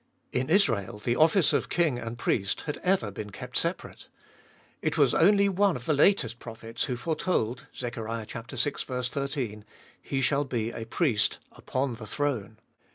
In 0.31 0.49
Israel 0.49 0.97
the 0.97 1.15
office 1.15 1.53
of 1.53 1.69
king 1.69 1.99
and 1.99 2.17
priest 2.17 2.61
had 2.61 2.77
ever 2.77 3.11
been 3.11 3.29
kept 3.29 3.55
separate; 3.55 4.07
it 4.81 4.97
was 4.97 5.13
only 5.13 5.47
one 5.47 5.75
of 5.75 5.85
the 5.85 5.93
latest 5.93 6.39
prophets 6.39 6.85
who 6.85 6.97
foretold 6.97 7.67
(Zech. 7.77 7.93
vi. 7.97 8.71
1 8.87 9.03
3): 9.03 9.63
He 10.01 10.19
shall 10.19 10.43
be 10.43 10.71
a 10.71 10.85
priest 10.87 11.37
upon 11.51 11.93
the 11.97 12.07
throne. 12.07 12.57